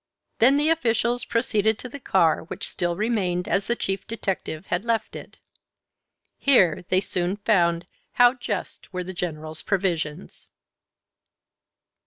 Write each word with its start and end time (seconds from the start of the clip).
Then 0.39 0.57
the 0.57 0.69
officials 0.69 1.25
proceeded 1.25 1.77
to 1.77 1.87
the 1.87 1.99
car, 1.99 2.43
which 2.45 2.67
still 2.67 2.95
remained 2.95 3.47
as 3.47 3.67
the 3.67 3.75
Chief 3.75 4.07
Detective 4.07 4.65
had 4.69 4.83
left 4.83 5.15
it. 5.15 5.37
Here 6.39 6.83
they 6.89 6.99
soon 7.01 7.37
found 7.37 7.85
how 8.13 8.33
just 8.33 8.91
were 8.91 9.03
the 9.03 9.13
General's 9.13 9.61
previsions. 9.61 10.47